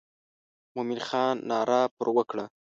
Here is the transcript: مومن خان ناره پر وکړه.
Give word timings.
مومن 0.75 0.99
خان 1.07 1.35
ناره 1.49 1.81
پر 1.95 2.07
وکړه. 2.15 2.45